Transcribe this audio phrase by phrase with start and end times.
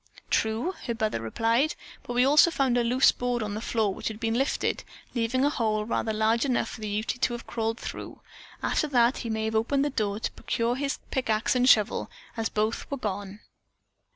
[0.31, 4.07] "True!" her brother replied, "but we also found a loose board on the floor, which
[4.07, 8.19] had been lifted, leaving a hole large enough for the Ute to have crawled through.
[8.63, 12.09] After that he may have opened the door to procure his pick ax and shovel,
[12.35, 13.41] as both were gone."